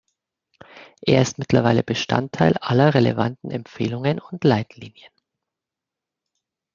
[1.01, 5.11] Er ist mittlerweile Bestandteil aller relevanten Empfehlungen und Leitlinien.